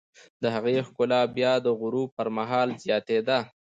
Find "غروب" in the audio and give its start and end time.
1.79-2.09